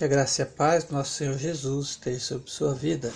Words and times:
Que 0.00 0.04
a 0.04 0.08
graça 0.08 0.40
e 0.40 0.44
a 0.44 0.46
paz 0.46 0.84
do 0.84 0.94
nosso 0.94 1.12
Senhor 1.12 1.36
Jesus 1.36 1.88
esteja 1.90 2.20
sobre 2.20 2.50
sua 2.50 2.72
vida. 2.72 3.12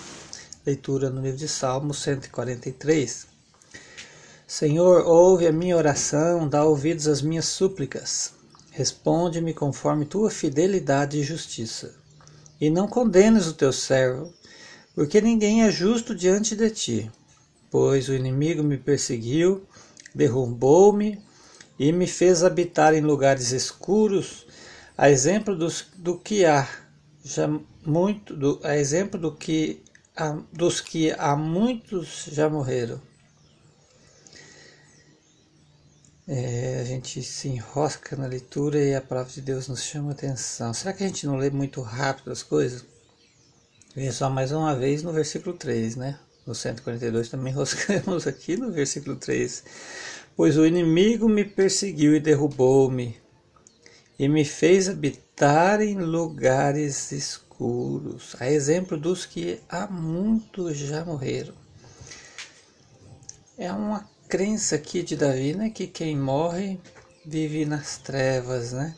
Leitura 0.63 1.09
no 1.09 1.19
livro 1.19 1.35
de 1.35 1.47
Salmos 1.47 1.97
143. 2.03 3.25
Senhor, 4.45 5.03
ouve 5.03 5.47
a 5.47 5.51
minha 5.51 5.75
oração, 5.75 6.47
dá 6.47 6.63
ouvidos 6.63 7.07
às 7.07 7.23
minhas 7.23 7.45
súplicas. 7.45 8.33
Responde-me 8.69 9.51
conforme 9.51 10.05
tua 10.05 10.29
fidelidade 10.29 11.17
e 11.17 11.23
justiça. 11.23 11.95
E 12.61 12.69
não 12.69 12.87
condenes 12.87 13.47
o 13.47 13.53
teu 13.53 13.73
servo, 13.73 14.31
porque 14.93 15.19
ninguém 15.19 15.63
é 15.63 15.71
justo 15.71 16.13
diante 16.13 16.55
de 16.55 16.69
ti. 16.69 17.11
Pois 17.71 18.09
o 18.09 18.13
inimigo 18.13 18.61
me 18.61 18.77
perseguiu, 18.77 19.65
derrubou-me 20.13 21.19
e 21.79 21.91
me 21.91 22.05
fez 22.05 22.43
habitar 22.43 22.93
em 22.93 23.01
lugares 23.01 23.51
escuros 23.51 24.45
a 24.97 25.09
exemplo 25.09 25.55
dos, 25.55 25.87
do 25.97 26.17
que 26.17 26.45
há 26.45 26.67
já 27.23 27.47
muito, 27.85 28.35
do, 28.35 28.59
a 28.63 28.77
exemplo 28.77 29.19
do 29.19 29.35
que 29.35 29.83
há, 30.15 30.39
dos 30.53 30.79
que 30.79 31.11
há 31.11 31.35
muitos 31.35 32.29
já 32.31 32.49
morreram. 32.49 33.01
É, 36.27 36.79
a 36.81 36.83
gente 36.83 37.21
se 37.21 37.47
enrosca 37.47 38.15
na 38.15 38.25
leitura 38.25 38.79
e 38.79 38.95
a 38.95 39.01
palavra 39.01 39.31
de 39.31 39.41
Deus 39.41 39.67
nos 39.67 39.83
chama 39.83 40.11
atenção. 40.11 40.73
Será 40.73 40.91
que 40.93 41.03
a 41.03 41.07
gente 41.07 41.27
não 41.27 41.35
lê 41.35 41.49
muito 41.49 41.81
rápido 41.81 42.31
as 42.31 42.41
coisas? 42.41 42.85
Veja 43.95 44.11
só 44.11 44.29
mais 44.29 44.51
uma 44.51 44.75
vez 44.75 45.03
no 45.03 45.13
versículo 45.13 45.55
3, 45.55 45.95
né? 45.95 46.19
No 46.45 46.55
142 46.55 47.29
também 47.29 47.53
enroscamos 47.53 48.27
aqui 48.27 48.57
no 48.57 48.71
versículo 48.71 49.15
3. 49.15 49.63
Pois 50.35 50.57
o 50.57 50.65
inimigo 50.65 51.29
me 51.29 51.45
perseguiu 51.45 52.15
e 52.15 52.19
derrubou-me, 52.19 53.17
e 54.17 54.27
me 54.27 54.45
fez 54.45 54.87
habitar 54.87 55.81
em 55.81 55.97
lugares 55.97 57.11
escuros, 57.11 58.35
a 58.39 58.49
exemplo 58.49 58.97
dos 58.97 59.25
que 59.25 59.61
há 59.69 59.87
muito 59.87 60.73
já 60.73 61.03
morreram. 61.03 61.53
É 63.57 63.71
uma 63.71 64.09
crença 64.27 64.75
aqui 64.75 65.03
de 65.03 65.15
Davi, 65.15 65.53
né, 65.53 65.69
que 65.69 65.87
quem 65.87 66.17
morre 66.17 66.79
vive 67.25 67.65
nas 67.65 67.97
trevas, 67.97 68.71
né? 68.71 68.95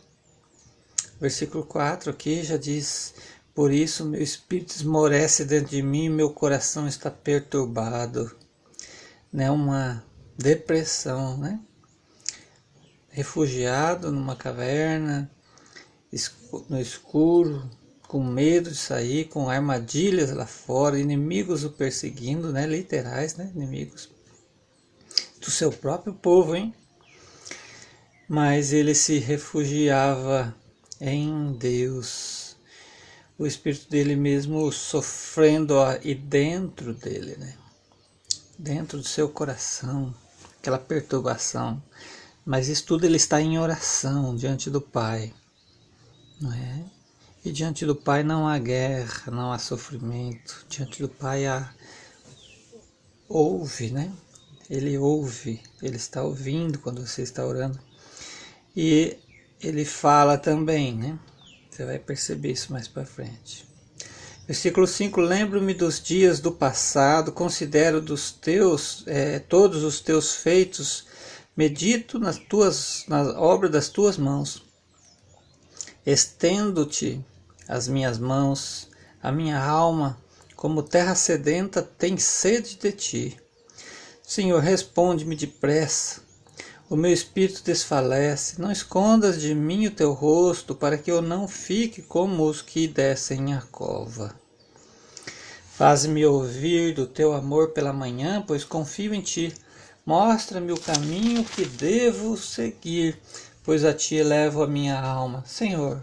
Versículo 1.20 1.64
4 1.64 2.12
aqui 2.12 2.44
já 2.44 2.58
diz: 2.58 3.14
Por 3.54 3.72
isso 3.72 4.06
meu 4.06 4.22
espírito 4.22 4.76
esmorece 4.76 5.46
dentro 5.46 5.70
de 5.72 5.82
mim, 5.82 6.10
meu 6.10 6.32
coração 6.32 6.88
está 6.88 7.10
perturbado. 7.10 8.36
Né, 9.32 9.52
uma 9.52 10.04
depressão, 10.38 11.38
né? 11.38 11.60
Refugiado 13.18 14.12
numa 14.12 14.36
caverna, 14.36 15.28
no 16.70 16.80
escuro, 16.80 17.68
com 18.08 18.24
medo 18.24 18.70
de 18.70 18.78
sair, 18.78 19.26
com 19.26 19.50
armadilhas 19.50 20.30
lá 20.32 20.46
fora, 20.46 21.00
inimigos 21.00 21.64
o 21.64 21.72
perseguindo, 21.72 22.54
né? 22.54 22.68
Literais, 22.68 23.36
né? 23.36 23.52
Inimigos 23.56 24.08
do 25.42 25.50
seu 25.50 25.72
próprio 25.72 26.14
povo, 26.14 26.56
hein? 26.56 26.76
Mas 28.30 28.72
ele 28.72 28.94
se 28.94 29.18
refugiava 29.18 30.56
em 31.02 31.54
Deus. 31.54 32.56
O 33.36 33.48
espírito 33.48 33.90
dele 33.90 34.16
mesmo 34.16 34.72
sofrendo 34.72 35.80
aí 35.82 36.14
dentro 36.14 36.94
dele, 36.94 37.36
né? 37.38 37.56
Dentro 38.60 39.00
do 39.00 39.08
seu 39.08 39.28
coração, 39.28 40.14
aquela 40.60 40.78
perturbação 40.78 41.82
mas 42.48 42.70
isso 42.70 42.86
tudo 42.86 43.06
ele 43.06 43.18
está 43.18 43.42
em 43.42 43.60
oração 43.60 44.34
diante 44.34 44.70
do 44.70 44.80
Pai, 44.80 45.34
não 46.40 46.54
é? 46.54 46.86
E 47.44 47.52
diante 47.52 47.86
do 47.86 47.94
Pai 47.94 48.24
não 48.24 48.48
há 48.48 48.58
guerra, 48.58 49.30
não 49.30 49.52
há 49.52 49.60
sofrimento. 49.60 50.66
Diante 50.70 51.02
do 51.02 51.10
Pai 51.10 51.46
há 51.46 51.70
ouve, 53.28 53.92
né? 53.92 54.10
Ele 54.70 54.98
ouve, 54.98 55.62
ele 55.82 55.98
está 55.98 56.24
ouvindo 56.24 56.80
quando 56.80 57.06
você 57.06 57.22
está 57.22 57.46
orando. 57.46 57.78
E 58.74 59.18
ele 59.62 59.84
fala 59.84 60.38
também, 60.38 60.96
né? 60.96 61.20
Você 61.70 61.84
vai 61.84 62.00
perceber 62.00 62.54
isso 62.54 62.72
mais 62.72 62.88
para 62.88 63.06
frente. 63.06 63.68
Versículo 64.48 64.88
5: 64.88 65.20
Lembro-me 65.20 65.74
dos 65.74 66.02
dias 66.02 66.40
do 66.40 66.54
passado, 66.54 67.34
considero 67.34 68.00
dos 68.00 68.32
teus, 68.32 69.04
é, 69.06 69.38
todos 69.38 69.84
os 69.84 70.00
teus 70.00 70.34
feitos 70.34 71.08
Medito 71.58 72.20
nas 72.20 72.38
tuas 72.38 73.04
na 73.08 73.40
obra 73.40 73.68
das 73.68 73.90
tuas 73.90 74.16
mãos. 74.16 74.62
Estendo-te 76.06 77.20
as 77.68 77.88
minhas 77.88 78.20
mãos, 78.20 78.88
a 79.24 79.32
minha 79.32 79.60
alma, 79.60 80.22
como 80.56 80.84
terra 80.84 81.16
sedenta, 81.16 81.82
tem 81.82 82.16
sede 82.16 82.76
de 82.76 82.92
ti. 82.92 83.38
Senhor, 84.22 84.62
responde-me 84.62 85.36
depressa. 85.36 86.22
O 86.88 86.96
meu 86.96 87.12
espírito 87.12 87.64
desfalece. 87.64 88.62
Não 88.62 88.72
escondas 88.72 89.42
de 89.42 89.56
mim 89.56 89.88
o 89.88 89.92
teu 89.92 90.14
rosto, 90.14 90.76
para 90.76 90.96
que 90.96 91.12
eu 91.12 91.24
não 91.24 91.48
fique 91.48 92.04
como 92.04 92.48
os 92.48 92.62
que 92.62 92.88
descem 92.88 93.56
a 93.56 93.62
cova. 93.62 94.36
Faz-me 95.74 96.24
ouvir 96.24 96.94
do 96.94 97.08
teu 97.08 97.34
amor 97.34 97.70
pela 97.70 97.92
manhã, 97.92 98.44
pois 98.46 98.64
confio 98.64 99.12
em 99.12 99.22
ti. 99.22 99.52
Mostra-me 100.08 100.72
o 100.72 100.80
caminho 100.80 101.44
que 101.44 101.66
devo 101.66 102.38
seguir, 102.38 103.20
pois 103.62 103.84
a 103.84 103.94
ti 103.94 104.16
elevo 104.16 104.64
a 104.64 104.68
minha 104.68 104.98
alma. 104.98 105.44
Senhor, 105.46 106.02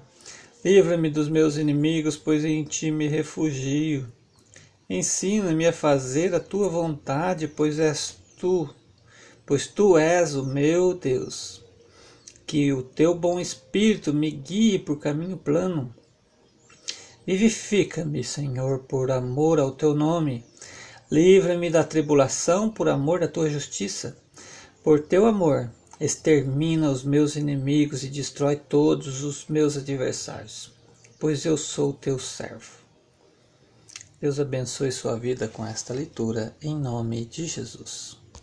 livra-me 0.63 1.09
dos 1.09 1.27
meus 1.27 1.57
inimigos, 1.57 2.15
pois 2.15 2.45
em 2.45 2.63
ti 2.65 2.91
me 2.91 3.09
refugio. 3.09 4.07
Ensina-me 4.91 5.67
a 5.67 5.73
fazer 5.73 6.35
a 6.35 6.39
tua 6.39 6.69
vontade, 6.69 7.49
pois 7.49 7.79
és 7.79 8.15
tu, 8.39 8.69
pois 9.47 9.67
tu 9.69 9.97
és 9.97 10.35
o 10.35 10.45
meu 10.45 10.93
Deus. 10.93 11.65
Que 12.47 12.75
o 12.75 12.83
teu 12.83 13.15
bom 13.15 13.41
espírito 13.41 14.13
me 14.13 14.31
guie 14.31 14.79
por 14.79 14.99
caminho 14.99 15.39
plano. 15.39 15.95
Vivifica-me, 17.27 18.23
Senhor, 18.23 18.81
por 18.81 19.11
amor 19.11 19.59
ao 19.59 19.73
teu 19.73 19.95
nome 19.95 20.45
Livra-me 21.11 21.69
da 21.69 21.85
tribulação 21.85 22.71
por 22.71 22.89
amor 22.89 23.21
da 23.21 23.29
tua 23.29 23.51
justiça. 23.51 24.17
Por 24.83 25.01
teu 25.01 25.27
amor, 25.27 25.71
extermina 26.01 26.91
os 26.91 27.05
meus 27.05 27.37
inimigos 27.37 28.03
e 28.03 28.09
destrói 28.09 28.57
todos 28.57 29.23
os 29.23 29.47
meus 29.47 29.77
adversários, 29.77 30.73
pois 31.19 31.45
eu 31.45 31.57
sou 31.57 31.93
teu 31.93 32.19
servo. 32.19 32.73
Deus 34.21 34.41
abençoe 34.41 34.91
sua 34.91 35.19
vida 35.19 35.47
com 35.47 35.67
esta 35.67 35.93
leitura, 35.93 36.57
em 36.63 36.75
nome 36.75 37.27
de 37.27 37.47
Jesus. 37.47 38.24